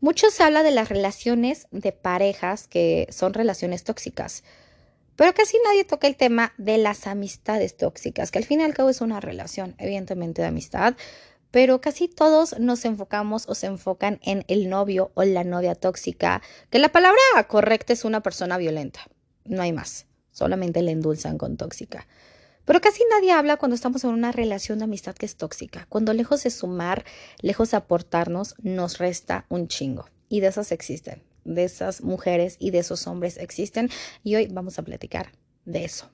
[0.00, 4.44] Mucho se habla de las relaciones de parejas que son relaciones tóxicas,
[5.16, 8.74] pero casi nadie toca el tema de las amistades tóxicas, que al fin y al
[8.74, 10.94] cabo es una relación, evidentemente, de amistad,
[11.50, 16.42] pero casi todos nos enfocamos o se enfocan en el novio o la novia tóxica,
[16.70, 17.18] que la palabra
[17.48, 19.00] correcta es una persona violenta,
[19.44, 22.06] no hay más, solamente le endulzan con tóxica.
[22.68, 26.12] Pero casi nadie habla cuando estamos en una relación de amistad que es tóxica, cuando
[26.12, 27.06] lejos de sumar,
[27.40, 30.04] lejos de aportarnos, nos resta un chingo.
[30.28, 33.88] Y de esas existen, de esas mujeres y de esos hombres existen.
[34.22, 35.32] Y hoy vamos a platicar
[35.64, 36.10] de eso.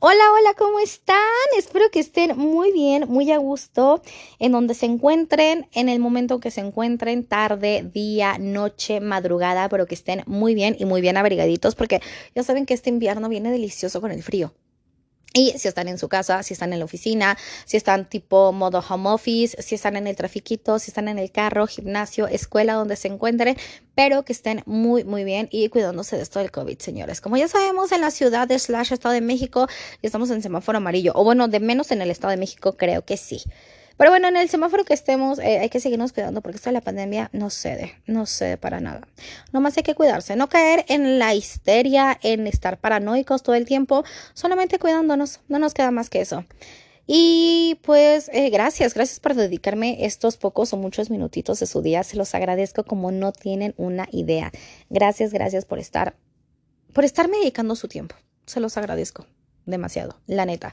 [0.00, 1.16] Hola, hola, ¿cómo están?
[1.56, 4.02] Espero que estén muy bien, muy a gusto,
[4.40, 9.86] en donde se encuentren, en el momento que se encuentren, tarde, día, noche, madrugada, pero
[9.86, 12.00] que estén muy bien y muy bien abrigaditos, porque
[12.34, 14.52] ya saben que este invierno viene delicioso con el frío.
[15.34, 18.82] Y si están en su casa, si están en la oficina, si están tipo modo
[18.88, 22.96] home office, si están en el trafiquito, si están en el carro, gimnasio, escuela, donde
[22.96, 23.56] se encuentren,
[23.94, 27.20] pero que estén muy, muy bien y cuidándose de esto del COVID, señores.
[27.20, 29.68] Como ya sabemos, en la ciudad de slash Estado de México,
[30.02, 33.16] estamos en semáforo amarillo, o bueno, de menos en el Estado de México, creo que
[33.16, 33.42] sí.
[33.98, 36.80] Pero bueno, en el semáforo que estemos eh, hay que seguirnos cuidando porque esta la
[36.80, 39.08] pandemia no cede, no cede para nada.
[39.52, 44.04] Nomás hay que cuidarse, no caer en la histeria, en estar paranoicos todo el tiempo,
[44.34, 46.44] solamente cuidándonos, no nos queda más que eso.
[47.08, 52.04] Y pues eh, gracias, gracias por dedicarme estos pocos o muchos minutitos de su día.
[52.04, 54.52] Se los agradezco como no tienen una idea.
[54.90, 56.14] Gracias, gracias por estar,
[56.92, 58.14] por estarme dedicando su tiempo.
[58.46, 59.26] Se los agradezco
[59.66, 60.72] demasiado, la neta.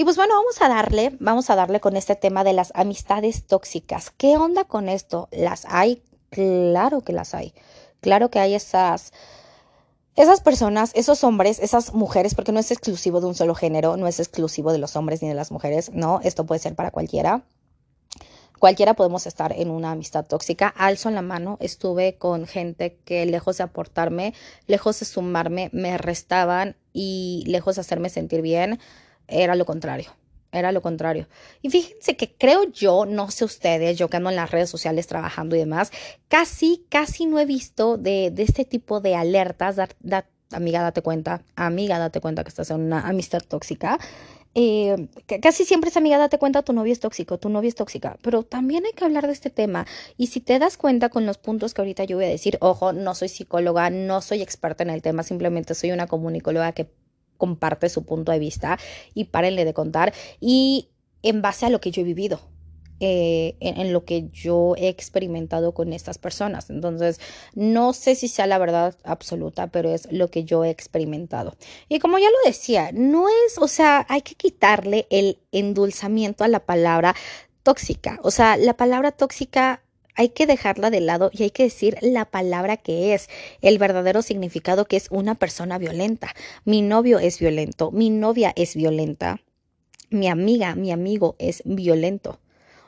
[0.00, 3.46] Y pues bueno, vamos a darle, vamos a darle con este tema de las amistades
[3.46, 4.08] tóxicas.
[4.08, 5.28] ¿Qué onda con esto?
[5.30, 6.02] ¿Las hay?
[6.30, 7.52] Claro que las hay.
[8.00, 9.12] Claro que hay esas,
[10.16, 14.06] esas personas, esos hombres, esas mujeres, porque no es exclusivo de un solo género, no
[14.06, 17.44] es exclusivo de los hombres ni de las mujeres, no, esto puede ser para cualquiera.
[18.58, 20.68] Cualquiera podemos estar en una amistad tóxica.
[20.68, 24.32] Alzo en la mano, estuve con gente que lejos de aportarme,
[24.66, 28.80] lejos de sumarme, me restaban y lejos de hacerme sentir bien,
[29.30, 30.10] era lo contrario.
[30.52, 31.28] Era lo contrario.
[31.62, 35.06] Y fíjense que creo yo, no sé ustedes, yo que ando en las redes sociales
[35.06, 35.92] trabajando y demás,
[36.28, 39.76] casi, casi no he visto de, de este tipo de alertas.
[40.52, 43.98] amiga, date cuenta, amiga, date cuenta que estás en una amistad tóxica.
[44.56, 45.08] Eh,
[45.40, 48.42] casi siempre es amiga, date cuenta, tu novio es tóxico, tu novia es tóxica, pero
[48.42, 49.86] también hay que hablar de este tema.
[50.16, 52.92] Y si te das cuenta con los puntos que ahorita yo voy a decir, ojo,
[52.92, 56.90] no soy psicóloga, no soy experta en el tema, simplemente soy una comunicóloga que
[57.40, 58.78] comparte su punto de vista
[59.14, 60.90] y párenle de contar y
[61.24, 62.40] en base a lo que yo he vivido.
[63.02, 66.68] Eh, en, lo que yo he experimentado con estas personas.
[66.68, 67.18] Entonces,
[67.54, 71.56] no sé si sea la verdad absoluta, pero es lo que yo he experimentado.
[71.88, 76.48] Y como ya lo decía, no es, o sea, hay que quitarle el endulzamiento a
[76.48, 77.14] la palabra
[77.62, 78.20] tóxica.
[78.22, 79.82] O sea, la palabra tóxica
[80.20, 83.30] hay que dejarla de lado y hay que decir la palabra que es,
[83.62, 86.34] el verdadero significado que es una persona violenta.
[86.66, 89.40] Mi novio es violento, mi novia es violenta,
[90.10, 92.38] mi amiga, mi amigo es violento.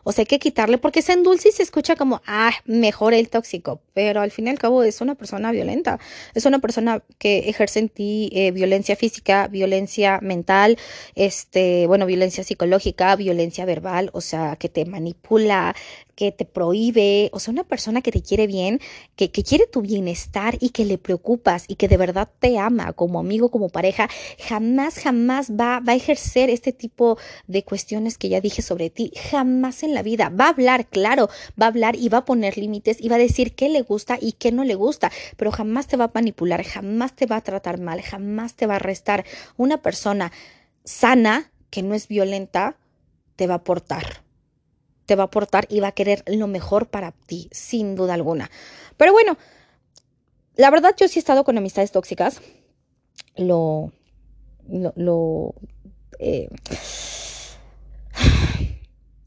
[0.05, 3.29] O sea, hay que quitarle porque se endulce y se escucha como, ah, mejor el
[3.29, 3.81] tóxico.
[3.95, 6.01] Pero al fin y al cabo es una persona violenta.
[6.35, 10.77] Es una persona que ejerce en ti eh, violencia física, violencia mental,
[11.15, 15.77] este, bueno, violencia psicológica, violencia verbal, o sea, que te manipula,
[16.23, 18.79] que te prohíbe, o sea, una persona que te quiere bien,
[19.17, 22.93] que, que, quiere tu bienestar y que le preocupas y que de verdad te ama
[22.93, 27.19] como amigo, como pareja, jamás, jamás va, va a ejercer este tipo
[27.49, 30.29] de cuestiones que ya dije sobre ti, jamás en la vida.
[30.29, 31.29] Va a hablar, claro,
[31.61, 34.17] va a hablar y va a poner límites y va a decir qué le gusta
[34.21, 37.41] y qué no le gusta, pero jamás te va a manipular, jamás te va a
[37.41, 39.25] tratar mal, jamás te va a restar.
[39.57, 40.31] Una persona
[40.85, 42.77] sana, que no es violenta,
[43.35, 44.22] te va a aportar
[45.13, 48.51] te va a aportar y va a querer lo mejor para ti, sin duda alguna.
[48.97, 49.37] Pero bueno,
[50.57, 52.41] la verdad yo sí he estado con amistades tóxicas.
[53.37, 53.93] Lo,
[54.67, 55.55] lo, lo
[56.19, 56.49] eh,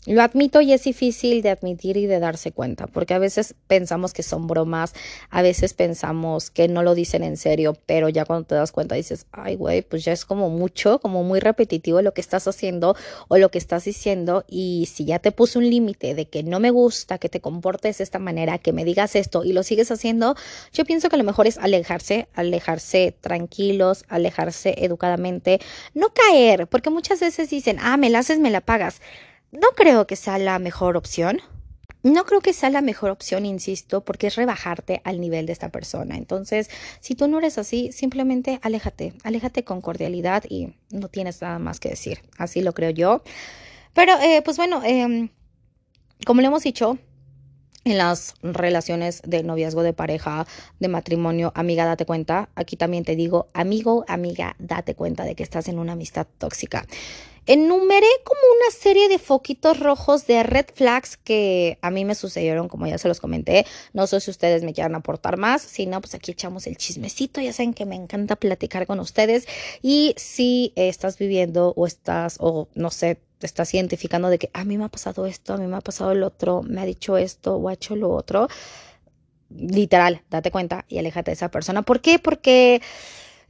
[0.06, 4.14] lo admito y es difícil de admitir y de darse cuenta, porque a veces pensamos
[4.14, 4.94] que son bromas,
[5.30, 8.96] a veces pensamos que no lo dicen en serio, pero ya cuando te das cuenta
[8.96, 12.96] dices, ay, güey, pues ya es como mucho, como muy repetitivo lo que estás haciendo
[13.28, 16.60] o lo que estás diciendo, y si ya te puse un límite de que no
[16.60, 19.90] me gusta que te comportes de esta manera, que me digas esto y lo sigues
[19.92, 20.36] haciendo,
[20.72, 25.60] yo pienso que lo mejor es alejarse, alejarse tranquilos, alejarse educadamente,
[25.94, 29.02] no caer, porque muchas veces dicen, ah, me la haces, me la pagas.
[29.56, 31.42] No creo que sea la mejor opción.
[32.04, 35.70] No creo que sea la mejor opción, insisto, porque es rebajarte al nivel de esta
[35.70, 36.18] persona.
[36.18, 36.70] Entonces,
[37.00, 41.80] si tú no eres así, simplemente aléjate, aléjate con cordialidad y no tienes nada más
[41.80, 42.20] que decir.
[42.38, 43.24] Así lo creo yo.
[43.94, 45.30] Pero, eh, pues bueno, em,
[46.28, 47.00] como le hemos dicho,
[47.86, 50.46] en las relaciones de noviazgo, de pareja,
[50.80, 52.50] de matrimonio, amiga, date cuenta.
[52.56, 56.86] Aquí también te digo, amigo, amiga, date cuenta de que estás en una amistad tóxica.
[57.46, 62.68] Enumeré como una serie de foquitos rojos de red flags que a mí me sucedieron,
[62.68, 63.66] como ya se los comenté.
[63.94, 65.62] No sé si ustedes me quieran aportar más.
[65.62, 67.42] Si no, pues aquí echamos el chismecito.
[67.42, 69.48] Ya saben que me encanta platicar con ustedes.
[69.82, 74.64] Y si estás viviendo o estás, o no sé, te estás identificando de que a
[74.64, 77.18] mí me ha pasado esto, a mí me ha pasado el otro, me ha dicho
[77.18, 78.48] esto o ha hecho lo otro,
[79.50, 81.82] literal, date cuenta y aléjate de esa persona.
[81.82, 82.20] ¿Por qué?
[82.20, 82.82] Porque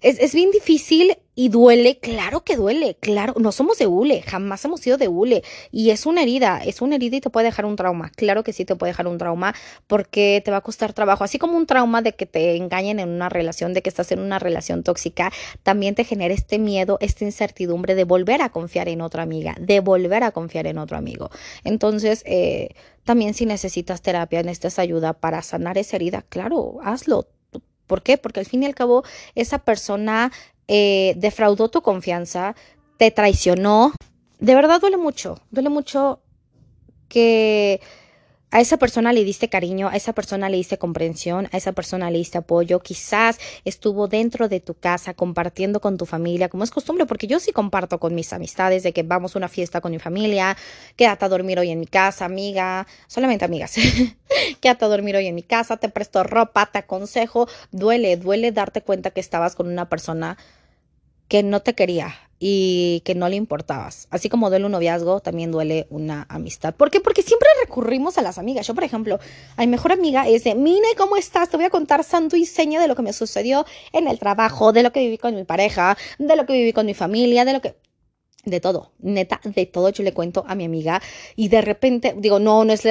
[0.02, 4.64] es, es, bien difícil y duele, claro que duele, claro, no somos de hule, jamás
[4.64, 5.44] hemos sido de hule.
[5.72, 8.54] Y es una herida, es una herida y te puede dejar un trauma, claro que
[8.54, 9.54] sí te puede dejar un trauma
[9.88, 13.10] porque te va a costar trabajo, así como un trauma de que te engañen en
[13.10, 15.32] una relación, de que estás en una relación tóxica,
[15.64, 19.82] también te genera este miedo, esta incertidumbre de volver a confiar en otra amiga, de
[19.82, 21.30] volver a confiar en otro amigo.
[21.64, 22.70] Entonces, eh,
[23.04, 27.28] también si necesitas terapia, necesitas ayuda para sanar esa herida, claro, hazlo,
[27.88, 28.18] ¿Por qué?
[28.18, 29.04] Porque al fin y al cabo
[29.36, 30.32] esa persona
[30.68, 32.56] eh, defraudó tu confianza,
[32.98, 33.94] te traicionó.
[34.40, 36.20] De verdad duele mucho, duele mucho
[37.08, 37.82] que
[38.52, 42.10] a esa persona le diste cariño, a esa persona le diste comprensión, a esa persona
[42.10, 46.72] le diste apoyo, quizás estuvo dentro de tu casa compartiendo con tu familia, como es
[46.72, 49.92] costumbre, porque yo sí comparto con mis amistades de que vamos a una fiesta con
[49.92, 50.56] mi familia,
[50.96, 53.76] quédate a dormir hoy en mi casa, amiga, solamente amigas,
[54.62, 58.82] quédate a dormir hoy en mi casa, te presto ropa, te aconsejo, duele, duele darte
[58.82, 60.38] cuenta que estabas con una persona
[61.28, 64.08] que no te quería, y que no le importabas.
[64.12, 66.76] Así como duele un noviazgo, también duele una amistad.
[66.76, 67.00] ¿Por qué?
[67.00, 68.68] Porque siempre recurrimos a las amigas.
[68.68, 69.20] Yo, por ejemplo,
[69.56, 71.50] a mi mejor amiga es de, mire, ¿cómo estás?
[71.50, 74.74] Te voy a contar santo y seña de lo que me sucedió en el trabajo,
[74.74, 77.54] de lo que viví con mi pareja, de lo que viví con mi familia, de
[77.54, 77.76] lo que
[78.46, 79.90] de todo, neta, de todo.
[79.90, 81.02] Yo le cuento a mi amiga
[81.36, 82.84] y de repente, digo, no, no es,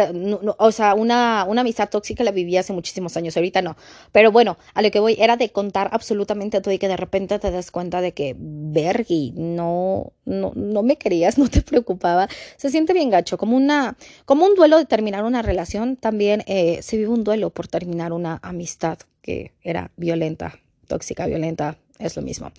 [0.58, 3.76] o sea, una, una amistad tóxica la viví hace muchísimos años, ahorita no,
[4.12, 7.38] pero bueno, a lo que voy era de contar absolutamente todo y que de repente
[7.38, 12.70] te das cuenta de que, Bergi, no, no, no me querías, no te preocupaba, se
[12.70, 16.96] siente bien gacho, como una, como un duelo de terminar una relación, también eh, se
[16.96, 22.52] vive un duelo por terminar una amistad que era violenta, tóxica, violenta, es lo mismo.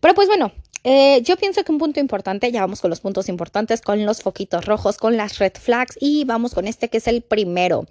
[0.00, 0.52] Pero pues bueno,
[0.84, 4.22] eh, yo pienso que un punto importante, ya vamos con los puntos importantes, con los
[4.22, 7.86] foquitos rojos, con las red flags y vamos con este que es el primero.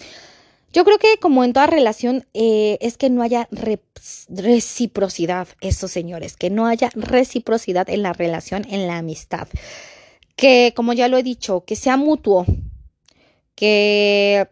[0.72, 3.48] Yo creo que como en toda relación eh, es que no haya
[4.30, 9.48] reciprocidad, esos señores, que no haya reciprocidad en la relación, en la amistad.
[10.36, 12.46] Que como ya lo he dicho, que sea mutuo,
[13.56, 14.48] que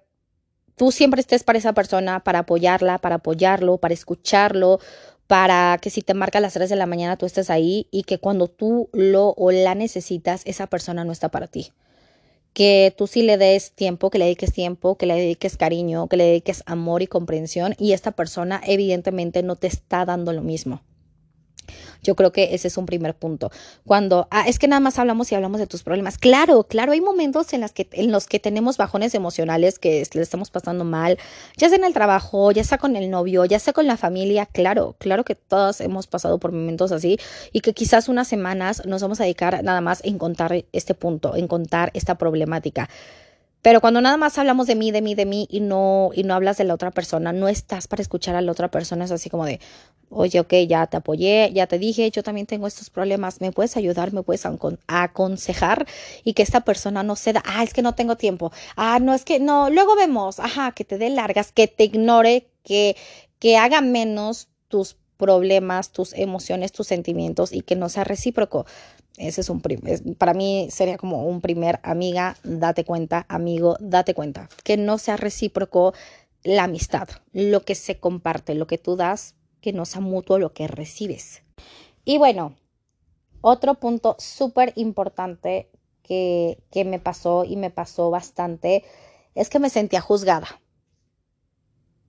[0.76, 4.80] tú siempre estés para esa persona, para apoyarla, para apoyarlo, para escucharlo,
[5.28, 8.04] para que si te marca a las 3 de la mañana tú estés ahí y
[8.04, 11.74] que cuando tú lo o la necesitas, esa persona no está para ti.
[12.54, 16.18] Que tú sí le des tiempo, que le dediques tiempo, que le dediques cariño, que
[16.18, 20.82] le dediques amor y comprensión y esta persona evidentemente no te está dando lo mismo.
[22.04, 23.52] Yo creo que ese es un primer punto.
[23.86, 26.18] Cuando, ah, es que nada más hablamos y hablamos de tus problemas.
[26.18, 30.22] Claro, claro, hay momentos en, las que, en los que tenemos bajones emocionales, que le
[30.22, 31.18] estamos pasando mal,
[31.58, 34.46] ya sea en el trabajo, ya sea con el novio, ya sea con la familia.
[34.46, 37.18] Claro, claro que todos hemos pasado por momentos así
[37.52, 41.36] y que quizás unas semanas nos vamos a dedicar nada más en contar este punto,
[41.36, 42.90] en contar esta problemática.
[43.62, 46.36] Pero cuando nada más hablamos de mí, de mí, de mí y no, y no
[46.36, 49.30] hablas de la otra persona, no estás para escuchar a la otra persona, es así
[49.30, 49.60] como de,
[50.10, 53.76] oye, ok, ya te apoyé, ya te dije, yo también tengo estos problemas, me puedes
[53.76, 54.46] ayudar, me puedes
[54.88, 55.86] aconsejar
[56.24, 59.26] y que esta persona no ceda, ah, es que no tengo tiempo, ah, no, es
[59.26, 62.96] que no, luego vemos, ajá, que te dé largas, que te ignore, que,
[63.40, 68.66] que haga menos tus problemas, tus emociones, tus sentimientos y que no sea recíproco.
[69.18, 69.62] Ese es un
[70.18, 75.18] para mí sería como un primer amiga, date cuenta, amigo, date cuenta, que no sea
[75.18, 75.94] recíproco
[76.44, 80.54] la amistad, lo que se comparte, lo que tú das, que no sea mutuo lo
[80.54, 81.42] que recibes.
[82.06, 82.56] Y bueno,
[83.42, 85.72] otro punto súper importante
[86.04, 88.84] que, que me pasó y me pasó bastante
[89.36, 90.62] es que me sentía juzgada.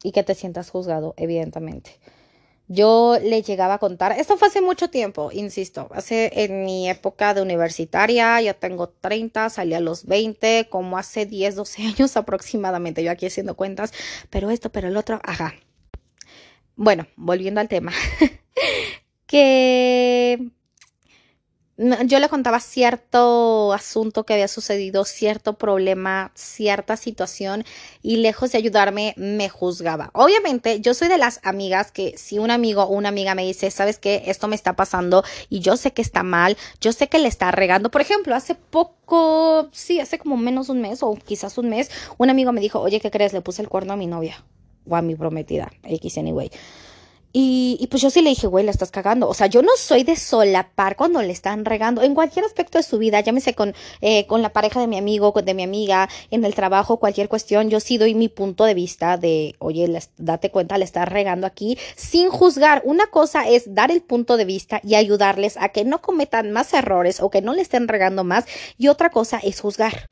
[0.02, 1.98] Y que te sientas juzgado, evidentemente.
[2.70, 7.32] Yo le llegaba a contar, esto fue hace mucho tiempo, insisto, hace en mi época
[7.32, 13.02] de universitaria, ya tengo 30, salí a los 20, como hace 10, 12 años aproximadamente,
[13.02, 13.92] yo aquí haciendo cuentas,
[14.28, 15.54] pero esto, pero el otro, ajá.
[16.76, 17.92] Bueno, volviendo al tema,
[19.26, 20.50] que
[21.78, 27.64] yo le contaba cierto asunto que había sucedido, cierto problema, cierta situación
[28.02, 30.10] y lejos de ayudarme me juzgaba.
[30.12, 33.70] Obviamente yo soy de las amigas que si un amigo o una amiga me dice,
[33.70, 37.20] sabes qué, esto me está pasando y yo sé que está mal, yo sé que
[37.20, 37.92] le está regando.
[37.92, 42.28] Por ejemplo, hace poco, sí, hace como menos un mes o quizás un mes, un
[42.28, 43.32] amigo me dijo, oye, ¿qué crees?
[43.32, 44.44] Le puse el cuerno a mi novia
[44.84, 46.50] o a mi prometida, X anyway.
[47.32, 49.28] Y, pues yo sí le dije, güey, la estás cagando.
[49.28, 52.84] O sea, yo no soy de solapar cuando le están regando en cualquier aspecto de
[52.84, 56.08] su vida, llámese con, eh, con la pareja de mi amigo, con de mi amiga,
[56.30, 57.68] en el trabajo, cualquier cuestión.
[57.70, 61.78] Yo sí doy mi punto de vista de, oye, date cuenta, le estás regando aquí,
[61.96, 62.82] sin juzgar.
[62.84, 66.72] Una cosa es dar el punto de vista y ayudarles a que no cometan más
[66.72, 68.46] errores o que no le estén regando más.
[68.78, 70.06] Y otra cosa es juzgar.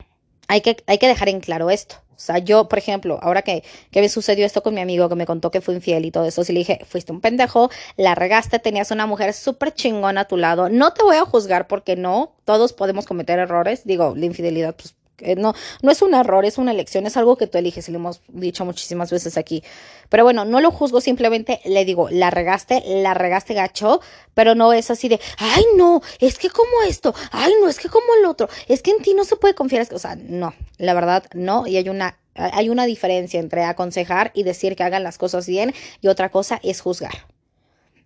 [0.47, 2.06] Hay que, hay que dejar en claro esto.
[2.17, 5.15] O sea, yo, por ejemplo, ahora que, que me sucedió esto con mi amigo que
[5.15, 8.15] me contó que fue infiel y todo eso, si le dije, fuiste un pendejo, la
[8.15, 11.95] regaste, tenías una mujer súper chingona a tu lado, no te voy a juzgar porque
[11.95, 14.96] no, todos podemos cometer errores, digo, la infidelidad, pues
[15.37, 17.97] no, no es un error, es una elección, es algo que tú eliges y lo
[17.97, 19.63] hemos dicho muchísimas veces aquí.
[20.09, 24.01] Pero bueno, no lo juzgo, simplemente le digo, la regaste, la regaste gacho,
[24.33, 27.89] pero no es así de, ay no, es que como esto, ay no, es que
[27.89, 30.93] como el otro, es que en ti no se puede confiar, o sea, no, la
[30.93, 35.17] verdad no, y hay una, hay una diferencia entre aconsejar y decir que hagan las
[35.17, 37.25] cosas bien y otra cosa es juzgar.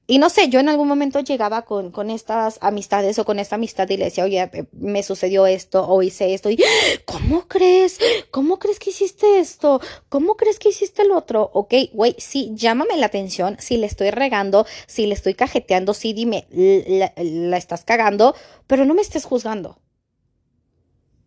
[0.08, 3.56] Y no sé, yo en algún momento llegaba con, con estas amistades o con esta
[3.56, 6.50] amistad y le decía, oye, eh, me sucedió esto o hice esto.
[6.50, 6.62] Y,
[7.06, 8.00] ¿cómo crees?
[8.32, 9.80] ¿Cómo crees que hiciste esto?
[10.10, 11.50] ¿Cómo crees que hiciste el otro?
[11.54, 13.58] Ok, güey, sí, llámame la atención.
[13.60, 18.36] Si le estoy regando, si le estoy cajeteando, sí, dime, la estás cagando,
[18.68, 19.78] pero no me estés juzgando.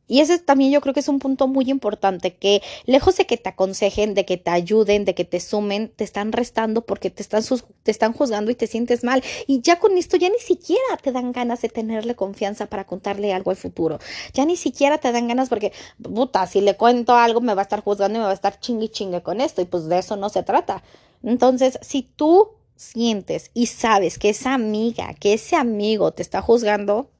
[0.06, 3.36] Y ese también yo creo que es un punto muy importante, que lejos de que
[3.36, 7.22] te aconsejen, de que te ayuden, de que te sumen, te están restando porque te
[7.22, 7.42] están,
[7.82, 9.22] te están juzgando y te sientes mal.
[9.46, 13.32] Y ya con esto ya ni siquiera te dan ganas de tenerle confianza para contarle
[13.32, 13.98] algo al futuro.
[14.34, 17.64] Ya ni siquiera te dan ganas porque, puta, si le cuento algo me va a
[17.64, 19.62] estar juzgando y me va a estar chingue chingue con esto.
[19.62, 20.82] Y pues de eso no se trata.
[21.22, 27.10] Entonces, si tú sientes y sabes que esa amiga, que ese amigo te está juzgando,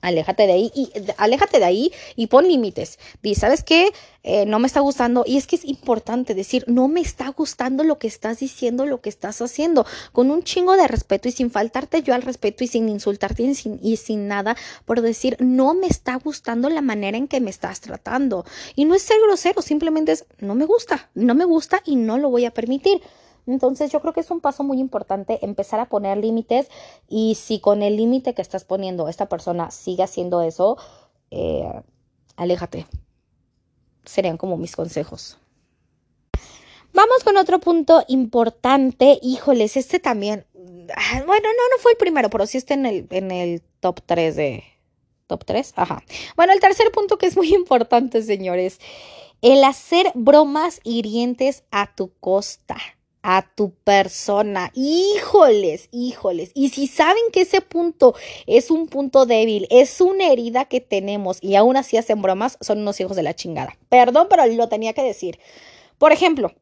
[0.00, 2.98] Aléjate de ahí y aléjate de ahí y pon límites.
[3.22, 3.92] Di, ¿sabes qué?
[4.22, 5.24] Eh, no me está gustando.
[5.26, 9.00] Y es que es importante decir, no me está gustando lo que estás diciendo, lo
[9.00, 12.66] que estás haciendo, con un chingo de respeto y sin faltarte yo al respeto y
[12.66, 17.16] sin insultarte y sin, y sin nada por decir, no me está gustando la manera
[17.16, 18.44] en que me estás tratando.
[18.76, 22.18] Y no es ser grosero, simplemente es, no me gusta, no me gusta y no
[22.18, 23.00] lo voy a permitir.
[23.46, 26.68] Entonces yo creo que es un paso muy importante empezar a poner límites
[27.08, 30.76] y si con el límite que estás poniendo esta persona sigue haciendo eso,
[31.30, 31.82] eh,
[32.36, 32.86] aléjate.
[34.04, 35.38] Serían como mis consejos.
[36.92, 39.18] Vamos con otro punto importante.
[39.22, 40.44] Híjoles, este también.
[40.96, 44.00] Ah, bueno, no, no fue el primero, pero sí está en el, en el top
[44.04, 44.64] 3 de.
[45.26, 45.74] ¿Top 3?
[45.76, 46.02] Ajá.
[46.34, 48.80] Bueno, el tercer punto que es muy importante, señores.
[49.42, 52.76] El hacer bromas hirientes a tu costa
[53.22, 54.70] a tu persona.
[54.74, 56.50] Híjoles, híjoles.
[56.54, 58.14] Y si saben que ese punto
[58.46, 62.80] es un punto débil, es una herida que tenemos y aún así hacen bromas, son
[62.80, 63.76] unos hijos de la chingada.
[63.88, 65.38] Perdón, pero lo tenía que decir.
[65.98, 66.52] Por ejemplo,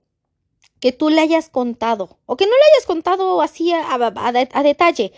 [0.80, 5.12] que tú le hayas contado o que no le hayas contado así a, a detalle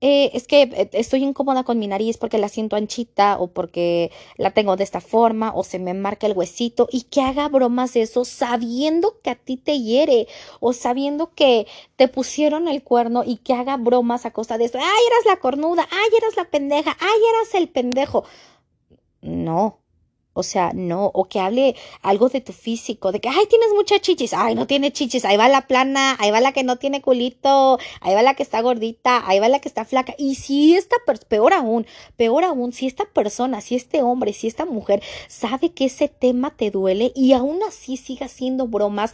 [0.00, 4.10] eh, es que eh, estoy incómoda con mi nariz porque la siento anchita o porque
[4.36, 7.92] la tengo de esta forma o se me marca el huesito y que haga bromas
[7.92, 10.26] de eso sabiendo que a ti te hiere
[10.60, 11.66] o sabiendo que
[11.96, 14.78] te pusieron el cuerno y que haga bromas a costa de eso.
[14.78, 18.24] Ay, eras la cornuda, ay, eras la pendeja, ay, eras el pendejo.
[19.20, 19.79] No,
[20.32, 24.00] o sea, no, o que hable algo de tu físico, de que, ay, tienes muchas
[24.00, 27.02] chichis, ay, no tiene chichis, ahí va la plana, ahí va la que no tiene
[27.02, 30.14] culito, ahí va la que está gordita, ahí va la que está flaca.
[30.18, 30.96] Y si esta,
[31.28, 35.86] peor aún, peor aún, si esta persona, si este hombre, si esta mujer sabe que
[35.86, 39.12] ese tema te duele y aún así sigue haciendo bromas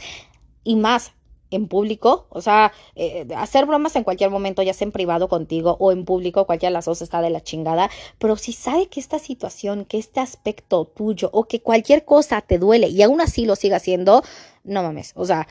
[0.65, 1.13] y más,
[1.57, 5.77] en público, o sea, eh, hacer bromas en cualquier momento, ya sea en privado contigo
[5.81, 9.01] o en público, cualquiera de las dos está de la chingada, pero si sabe que
[9.01, 13.45] esta situación, que este aspecto tuyo o que cualquier cosa te duele y aún así
[13.45, 14.23] lo siga haciendo,
[14.65, 15.47] no mames, o sea,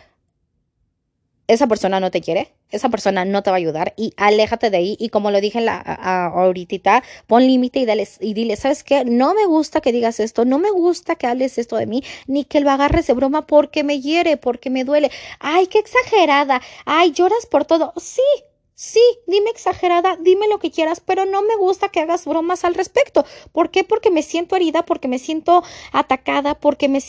[1.47, 4.77] esa persona no te quiere, esa persona no te va a ayudar y aléjate de
[4.77, 9.05] ahí y como lo dije la, ahorita, pon límite y, y dile, ¿sabes qué?
[9.05, 12.43] No me gusta que digas esto, no me gusta que hables esto de mí, ni
[12.45, 15.11] que lo agarres de broma porque me hiere, porque me duele.
[15.39, 17.93] Ay, qué exagerada, ay, lloras por todo.
[17.97, 18.21] Sí,
[18.77, 22.75] Sí, dime exagerada, dime lo que quieras, pero no me gusta que hagas bromas al
[22.75, 23.23] respecto.
[23.53, 23.85] ¿Por qué?
[23.85, 25.63] Porque me siento herida, porque me siento
[25.93, 26.99] atacada, porque me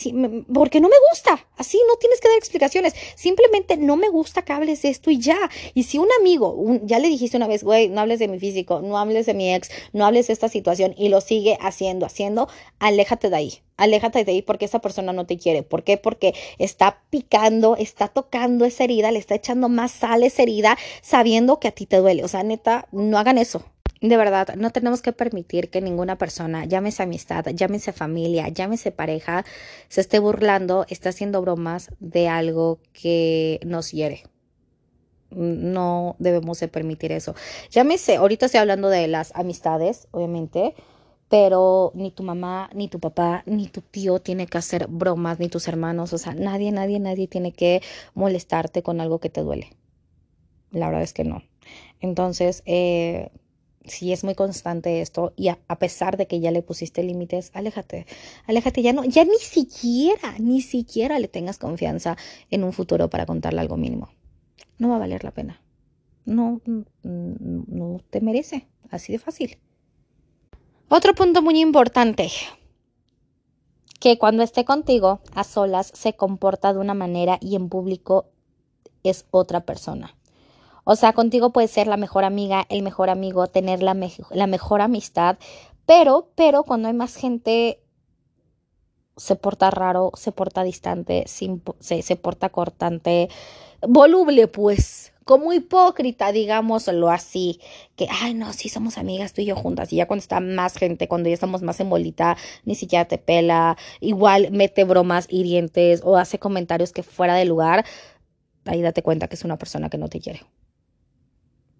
[0.53, 1.45] porque no me gusta.
[1.57, 2.93] Así no tienes que dar explicaciones.
[3.15, 5.37] Simplemente no me gusta que hables de esto y ya.
[5.73, 8.79] Y si un amigo, ya le dijiste una vez, güey, no hables de mi físico,
[8.79, 12.47] no hables de mi ex, no hables de esta situación y lo sigue haciendo, haciendo,
[12.79, 15.63] aléjate de ahí aléjate de ahí porque esa persona no te quiere.
[15.63, 15.97] ¿Por qué?
[15.97, 20.77] Porque está picando, está tocando esa herida, le está echando más sal a esa herida
[21.01, 22.23] sabiendo que a ti te duele.
[22.23, 23.63] O sea, neta, no hagan eso.
[24.01, 29.43] De verdad, no tenemos que permitir que ninguna persona, llámese amistad, llámese familia, llámese pareja,
[29.89, 34.23] se esté burlando, esté haciendo bromas de algo que nos hiere.
[35.31, 37.33] No debemos de permitir eso.
[37.71, 40.75] Llámese, ahorita estoy hablando de las amistades, obviamente,
[41.29, 45.49] pero ni tu mamá, ni tu papá, ni tu tío tiene que hacer bromas, ni
[45.49, 47.81] tus hermanos, o sea, nadie, nadie, nadie tiene que
[48.13, 49.69] molestarte con algo que te duele.
[50.71, 51.43] La verdad es que no.
[51.99, 53.31] Entonces, eh,
[53.85, 58.05] si es muy constante esto y a, pesar de que ya le pusiste límites, aléjate,
[58.45, 62.17] aléjate, ya no, ya ni siquiera, ni siquiera le tengas confianza
[62.51, 64.09] en un futuro para contarle algo mínimo.
[64.77, 65.61] No va a valer la pena.
[66.25, 66.61] No,
[67.03, 69.57] no te merece, así de fácil.
[70.89, 72.31] Otro punto muy importante,
[73.99, 78.27] que cuando esté contigo a solas se comporta de una manera y en público
[79.03, 80.15] es otra persona.
[80.85, 85.37] O sea, contigo puede ser la mejor amiga, el mejor amigo, tener la, mejor amistad,
[85.85, 87.83] pero, pero cuando hay más gente
[89.17, 93.27] se porta raro, se porta distante, se porta cortante,
[93.85, 97.59] voluble, pues, como hipócrita, digámoslo así,
[97.95, 100.75] que, ay, no, sí somos amigas tú y yo juntas, y ya cuando está más
[100.77, 106.01] gente, cuando ya estamos más en bolita, ni siquiera te pela, igual mete bromas hirientes
[106.03, 107.85] o hace comentarios que fuera de lugar,
[108.65, 110.41] ahí date cuenta que es una persona que no te quiere.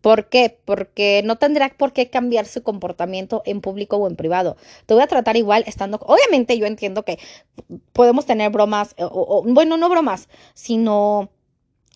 [0.01, 0.60] ¿Por qué?
[0.63, 4.56] Porque no tendrá por qué cambiar su comportamiento en público o en privado.
[4.86, 5.98] Te voy a tratar igual estando...
[6.01, 7.18] Obviamente yo entiendo que
[7.94, 11.30] podemos tener bromas, o bueno, no bromas, sino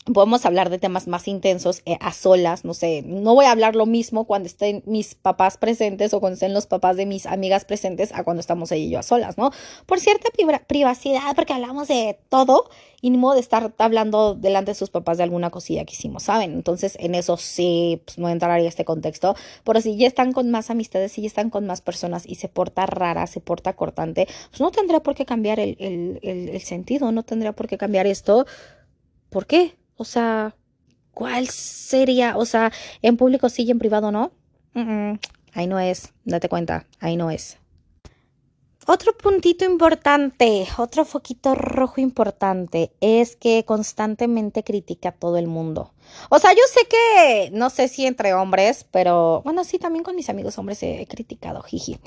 [0.06, 3.76] podemos hablar de temas más intensos eh, a solas, no sé, no voy a hablar
[3.76, 7.66] lo mismo cuando estén mis papás presentes o cuando estén los papás de mis amigas
[7.66, 9.52] presentes a cuando estamos ella y yo a solas, ¿no?
[9.86, 10.30] Por cierta
[10.68, 15.18] privacidad, porque hablamos de todo y ni modo de estar hablando delante de sus papás
[15.18, 16.54] de alguna cosilla que hicimos, ¿saben?
[16.54, 20.72] Entonces, en eso sí, pues no entraría este contexto, pero si ya están con más
[20.72, 24.62] amistades, si ya están con más personas y se porta rara, se porta cortante, pues
[24.62, 28.46] no tendría por qué cambiar el, el, el sentido, no tendría por qué cambiar esto.
[29.30, 29.76] ¿Por qué?
[30.02, 30.56] O sea,
[31.14, 32.36] ¿cuál sería?
[32.36, 32.72] O sea,
[33.04, 34.32] en público sí y en privado no.
[35.54, 37.60] Ahí no es, date cuenta, ahí no es.
[38.88, 45.94] Otro puntito importante, otro foquito rojo importante, es que constantemente critica a todo el mundo.
[46.32, 50.16] O sea, yo sé que, no sé si entre hombres, pero bueno, sí, también con
[50.16, 52.00] mis amigos hombres he, criticado, jiji.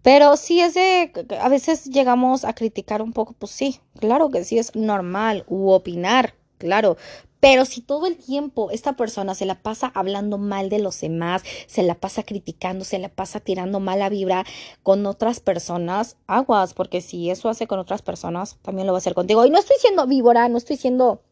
[0.00, 4.42] Pero sí es de, a veces llegamos a criticar un poco, pues sí, claro que
[4.42, 6.96] sí es normal, u opinar, claro,
[7.40, 11.42] pero si todo el tiempo esta persona se la pasa hablando mal de los demás,
[11.66, 14.44] se la pasa criticando, se la pasa tirando mala vibra
[14.82, 19.00] con otras personas, aguas, porque si eso hace con otras personas, también lo va a
[19.00, 19.44] hacer contigo.
[19.44, 21.22] Y no estoy siendo víbora, no estoy siendo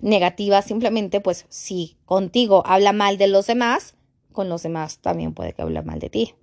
[0.00, 3.94] negativa, simplemente pues si contigo habla mal de los demás,
[4.32, 6.34] con los demás también puede que hable mal de ti.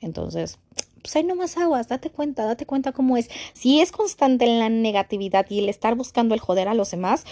[0.00, 0.58] Entonces,
[1.02, 3.28] pues hay no más aguas, date cuenta, date cuenta cómo es.
[3.52, 7.24] Si es constante en la negatividad y el estar buscando el joder a los demás,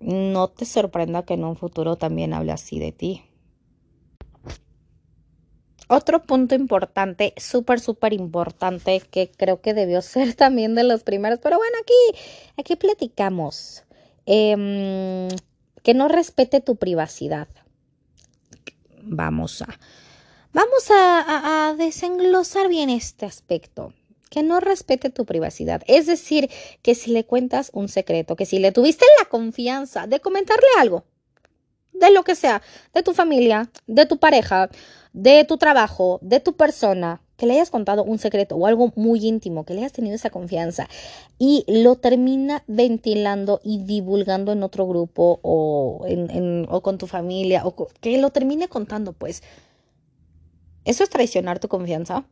[0.00, 3.24] no te sorprenda que en un futuro también hable así de ti.
[5.88, 11.38] Otro punto importante, súper, súper importante, que creo que debió ser también de los primeros,
[11.42, 12.20] pero bueno, aquí,
[12.56, 13.84] aquí platicamos.
[14.26, 15.28] Em,
[15.82, 17.48] que no respete tu privacidad.
[19.02, 19.80] Vamos a,
[20.52, 23.94] vamos a desenglosar bien este aspecto
[24.30, 25.82] que no respete tu privacidad.
[25.86, 26.48] Es decir,
[26.82, 31.04] que si le cuentas un secreto, que si le tuviste la confianza de comentarle algo,
[31.92, 32.62] de lo que sea,
[32.94, 34.70] de tu familia, de tu pareja,
[35.12, 39.26] de tu trabajo, de tu persona, que le hayas contado un secreto o algo muy
[39.26, 40.88] íntimo, que le hayas tenido esa confianza
[41.38, 46.04] y lo termina ventilando y divulgando en otro grupo o,
[46.82, 49.42] con tu familia, o que lo termine contando, pues,
[50.84, 52.24] ¿eso es traicionar tu confianza?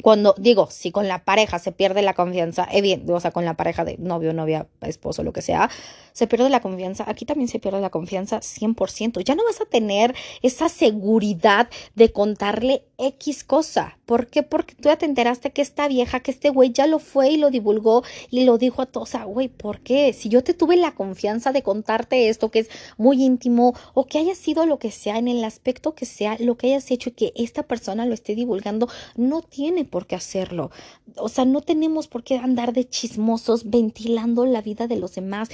[0.00, 2.66] Cuando digo, si con la pareja se pierde la confianza,
[3.08, 5.68] o sea, con la pareja de novio, novia, esposo, lo que sea,
[6.12, 9.22] se pierde la confianza, aquí también se pierde la confianza 100%.
[9.22, 13.98] Ya no vas a tener esa seguridad de contarle X cosa.
[14.06, 14.42] ¿Por qué?
[14.42, 17.36] Porque tú ya te enteraste que esta vieja, que este güey ya lo fue y
[17.36, 19.08] lo divulgó y lo dijo a todos.
[19.08, 20.12] O sea, güey, ¿por qué?
[20.12, 24.18] Si yo te tuve la confianza de contarte esto que es muy íntimo o que
[24.18, 27.12] haya sido lo que sea, en el aspecto que sea, lo que hayas hecho y
[27.12, 30.70] que esta persona lo esté divulgando, no tiene por qué hacerlo.
[31.16, 35.48] O sea, no tenemos por qué andar de chismosos ventilando la vida de los demás.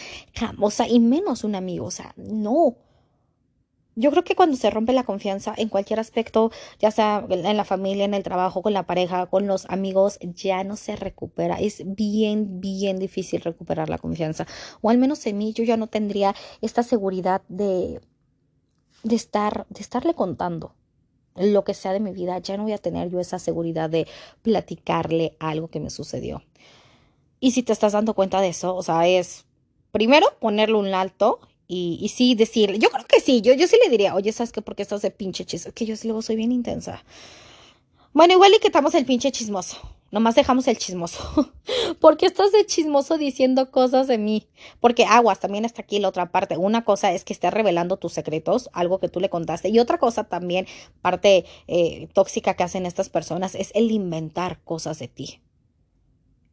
[0.60, 1.86] O sea, y menos un amigo.
[1.86, 2.76] O sea, no.
[4.00, 7.64] Yo creo que cuando se rompe la confianza en cualquier aspecto, ya sea en la
[7.64, 11.56] familia, en el trabajo, con la pareja, con los amigos, ya no se recupera.
[11.56, 14.46] Es bien, bien difícil recuperar la confianza.
[14.82, 18.00] O al menos en mí yo ya no tendría esta seguridad de,
[19.02, 20.76] de estar, de estarle contando
[21.34, 22.38] lo que sea de mi vida.
[22.38, 24.06] Ya no voy a tener yo esa seguridad de
[24.42, 26.44] platicarle algo que me sucedió.
[27.40, 29.44] Y si te estás dando cuenta de eso, o sea, es
[29.90, 33.90] primero ponerle un alto y, sí decirle, yo creo que sí, yo, yo sí le
[33.90, 34.62] diría, oye, ¿sabes qué?
[34.62, 37.04] Porque estás de pinche chismoso, que yo sí luego soy bien intensa.
[38.14, 39.76] Bueno, igual y quitamos el pinche chismoso.
[40.10, 41.52] Nomás dejamos el chismoso.
[42.00, 44.48] porque estás de chismoso diciendo cosas de mí.
[44.80, 46.56] Porque aguas, también está aquí la otra parte.
[46.56, 49.68] Una cosa es que estés revelando tus secretos, algo que tú le contaste.
[49.68, 50.66] Y otra cosa también,
[51.02, 55.42] parte eh, tóxica que hacen estas personas, es el inventar cosas de ti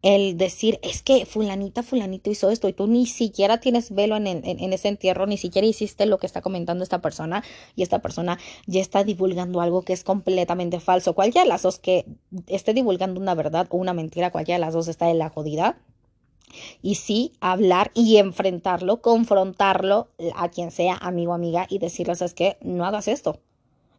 [0.05, 4.27] el decir, es que fulanita, fulanito hizo esto y tú ni siquiera tienes velo en,
[4.27, 7.43] en, ese entierro, ni siquiera hiciste lo que está comentando esta persona
[7.75, 8.37] y esta persona
[8.67, 11.13] ya está divulgando algo que es completamente falso.
[11.15, 12.05] Cualquiera de las dos que
[12.45, 15.79] esté divulgando una verdad o una mentira, cualquiera de las dos está en la jodida.
[16.83, 22.57] Y sí, hablar y enfrentarlo, confrontarlo a quien sea, amigo, amiga, y decirles, es que
[22.61, 23.39] no hagas esto.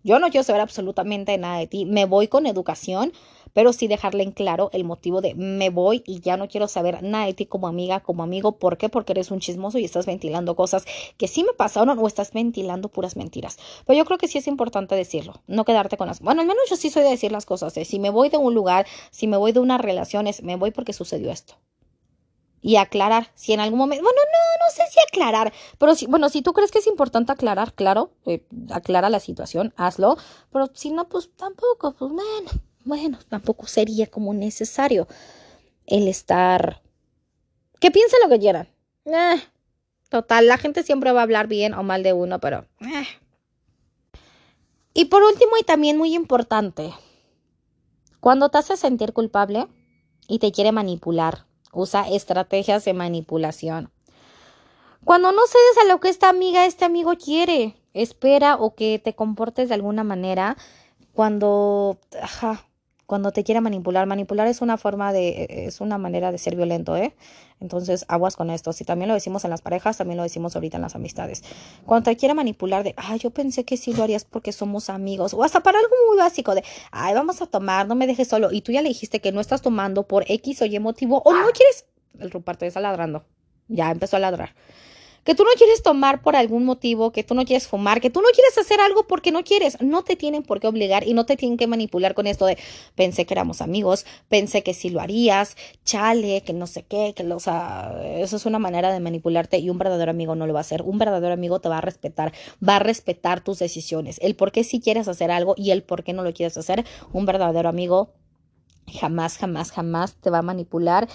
[0.04, 1.84] Yo no quiero saber absolutamente nada de ti.
[1.84, 3.12] Me voy con educación,
[3.56, 7.02] pero sí dejarle en claro el motivo de me voy y ya no quiero saber
[7.02, 8.58] nada de ti como amiga, como amigo.
[8.58, 8.90] ¿Por qué?
[8.90, 10.84] Porque eres un chismoso y estás ventilando cosas
[11.16, 13.56] que sí me pasaron o estás ventilando puras mentiras.
[13.86, 16.20] Pero yo creo que sí es importante decirlo, no quedarte con las...
[16.20, 17.72] Bueno, al menos yo sí soy de decir las cosas.
[17.72, 20.92] Si me voy de un lugar, si me voy de unas relaciones, me voy porque
[20.92, 21.54] sucedió esto
[22.60, 23.30] y aclarar.
[23.36, 26.52] Si en algún momento, bueno, no, no sé si aclarar, pero si, bueno, si tú
[26.52, 30.18] crees que es importante aclarar, claro, eh, aclara la situación, hazlo,
[30.52, 32.50] pero si no, pues tampoco, pues bueno,
[32.86, 35.08] bueno, tampoco sería como necesario
[35.86, 36.82] el estar...
[37.80, 38.68] Que piensen lo que quieran.
[39.04, 39.42] Eh,
[40.08, 42.64] total, la gente siempre va a hablar bien o mal de uno, pero...
[42.80, 43.06] Eh.
[44.94, 46.94] Y por último, y también muy importante,
[48.20, 49.66] cuando te hace sentir culpable
[50.28, 53.92] y te quiere manipular, usa estrategias de manipulación.
[55.04, 59.14] Cuando no cedes a lo que esta amiga, este amigo quiere, espera o que te
[59.14, 60.56] comportes de alguna manera
[61.12, 62.66] cuando, ajá,
[63.06, 64.06] cuando te quiera manipular.
[64.06, 67.14] Manipular es una forma de, es una manera de ser violento, ¿eh?
[67.60, 68.72] Entonces, aguas con esto.
[68.72, 71.42] Si también lo decimos en las parejas, también lo decimos ahorita en las amistades.
[71.86, 75.32] Cuando te quiera manipular de, ay, yo pensé que sí lo harías porque somos amigos.
[75.34, 78.52] O hasta para algo muy básico de, ay, vamos a tomar, no me dejes solo.
[78.52, 81.32] Y tú ya le dijiste que no estás tomando por X o Y motivo o
[81.32, 81.86] no quieres.
[82.18, 83.24] El ruparto está ladrando.
[83.68, 84.54] Ya empezó a ladrar
[85.26, 88.22] que tú no quieres tomar por algún motivo, que tú no quieres fumar, que tú
[88.22, 91.26] no quieres hacer algo porque no quieres, no te tienen por qué obligar y no
[91.26, 92.56] te tienen que manipular con esto de
[92.94, 97.24] pensé que éramos amigos, pensé que sí lo harías, chale, que no sé qué, que
[97.24, 100.60] o sea, eso es una manera de manipularte y un verdadero amigo no lo va
[100.60, 100.82] a hacer.
[100.82, 102.32] Un verdadero amigo te va a respetar,
[102.66, 106.04] va a respetar tus decisiones, el por qué sí quieres hacer algo y el por
[106.04, 106.84] qué no lo quieres hacer.
[107.12, 108.12] Un verdadero amigo
[108.92, 111.08] jamás, jamás, jamás te va a manipular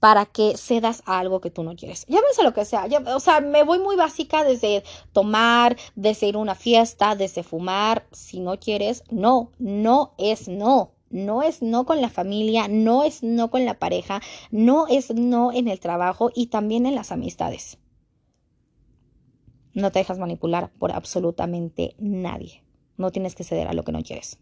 [0.00, 2.06] para que cedas a algo que tú no quieres.
[2.08, 2.88] Llámese lo que sea.
[3.14, 4.82] o sea, me voy muy básica desde
[5.12, 8.06] tomar, desde ir a una fiesta, desde fumar.
[8.10, 10.92] Si no quieres, no, no es no.
[11.10, 15.52] No es no con la familia, no es no con la pareja, no es no
[15.52, 17.78] en el trabajo y también en las amistades.
[19.74, 22.62] No te dejas manipular por absolutamente nadie.
[22.96, 24.38] No tienes que ceder a lo que no quieres.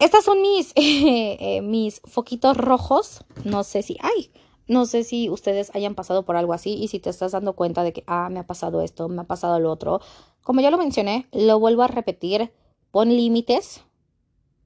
[0.00, 3.22] Estas son mis, eh, mis foquitos rojos.
[3.44, 4.32] No sé si, ay,
[4.66, 7.82] no sé si ustedes hayan pasado por algo así y si te estás dando cuenta
[7.82, 10.00] de que, ah, me ha pasado esto, me ha pasado lo otro.
[10.42, 12.50] Como ya lo mencioné, lo vuelvo a repetir,
[12.90, 13.84] pon límites.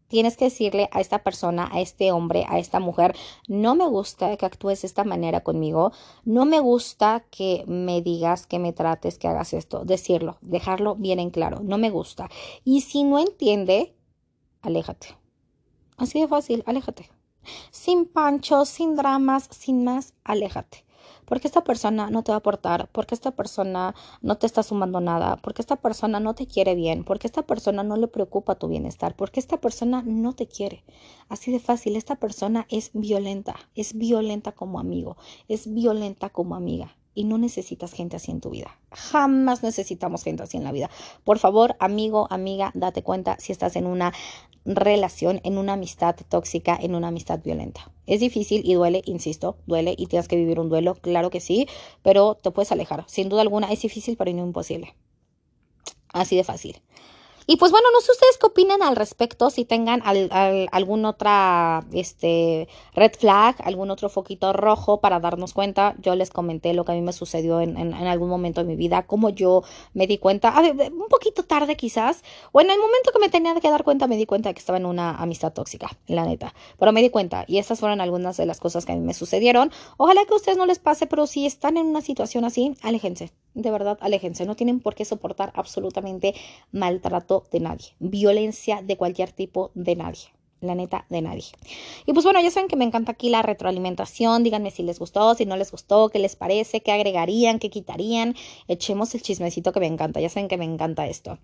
[0.06, 3.16] Tienes que decirle a esta persona, a este hombre, a esta mujer,
[3.48, 5.90] no me gusta que actúes de esta manera conmigo,
[6.24, 9.84] no me gusta que me digas, que me trates, que hagas esto.
[9.84, 12.30] Decirlo, dejarlo bien en claro, no me gusta.
[12.64, 13.96] Y si no entiende,
[14.62, 15.23] aléjate
[15.96, 17.10] Así de fácil, aléjate.
[17.70, 20.84] Sin panchos, sin dramas, sin más, aléjate.
[21.26, 25.00] Porque esta persona no te va a aportar, porque esta persona no te está sumando
[25.00, 28.68] nada, porque esta persona no te quiere bien, porque esta persona no le preocupa tu
[28.68, 30.84] bienestar, porque esta persona no te quiere.
[31.28, 35.16] Así de fácil, esta persona es violenta, es violenta como amigo,
[35.48, 36.96] es violenta como amiga.
[37.14, 38.78] y no necesitas gente así en tu vida.
[38.90, 40.90] Jamás necesitamos gente así en la vida.
[41.24, 44.12] Por favor, amigo, amiga, date cuenta si estás en una
[44.64, 47.90] relación, en una amistad tóxica, en una amistad violenta.
[48.06, 51.68] Es difícil y duele, insisto, duele y tienes que vivir un duelo, claro que sí,
[52.02, 53.04] pero te puedes alejar.
[53.06, 54.94] Sin duda alguna es difícil, pero no imposible.
[56.12, 56.80] Así de fácil.
[57.46, 62.68] Y pues bueno, no sé ustedes qué opinan al respecto, si tengan algún otra este,
[62.94, 65.94] red flag, algún otro foquito rojo para darnos cuenta.
[66.00, 68.76] Yo les comenté lo que a mí me sucedió en, en, algún momento de mi
[68.76, 72.78] vida, cómo yo me di cuenta, a ver, un poquito tarde quizás, o en el
[72.78, 75.52] momento que me tenía que dar cuenta me di cuenta que estaba en una amistad
[75.52, 76.54] tóxica, la neta.
[76.78, 79.14] Pero me di cuenta y estas fueron algunas de las cosas que a mí me
[79.14, 79.70] sucedieron.
[79.96, 83.32] Ojalá que a ustedes no les pase, pero si están en una situación así, aléjense,
[83.54, 84.46] de verdad, aléjense.
[84.46, 86.34] No tienen por qué soportar absolutamente
[86.72, 90.33] maltrato de nadie, violencia de cualquier tipo de nadie
[90.64, 91.44] la neta de nadie.
[92.06, 94.42] Y pues bueno, ya saben que me encanta aquí la retroalimentación.
[94.42, 98.34] Díganme si les gustó, si no les gustó, qué les parece, qué agregarían, qué quitarían.
[98.68, 100.20] Echemos el chismecito que me encanta.
[100.20, 101.38] Ya saben que me encanta esto.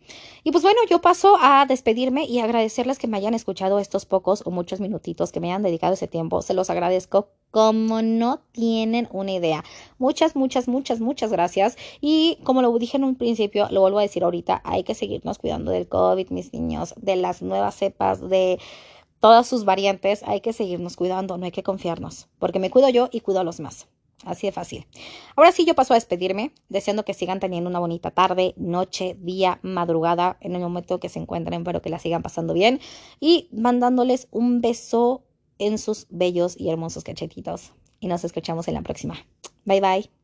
[0.45, 4.43] Y pues bueno, yo paso a despedirme y agradecerles que me hayan escuchado estos pocos
[4.45, 6.43] o muchos minutitos que me hayan dedicado ese tiempo.
[6.43, 9.65] Se los agradezco como no tienen una idea.
[9.99, 11.77] Muchas, muchas, muchas, muchas gracias.
[12.01, 15.39] Y como lo dije en un principio, lo vuelvo a decir ahorita, hay que seguirnos
[15.39, 18.59] cuidando del COVID, mis niños, de las nuevas cepas, de
[19.21, 20.23] todas sus variantes.
[20.25, 23.45] Hay que seguirnos cuidando, no hay que confiarnos, porque me cuido yo y cuido a
[23.45, 23.87] los más.
[24.25, 24.87] Así de fácil.
[25.35, 29.61] Ahora sí, yo paso a despedirme, deseando que sigan teniendo una bonita tarde, noche, día,
[29.63, 32.81] madrugada, en el momento que se encuentren, pero que la sigan pasando bien.
[33.19, 35.25] Y mandándoles un beso
[35.59, 37.73] en sus bellos y hermosos cachetitos.
[37.99, 39.15] Y nos escuchamos en la próxima.
[39.65, 40.11] Bye bye.